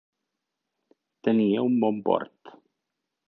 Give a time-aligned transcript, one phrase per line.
[1.27, 2.55] Tenia un bon port.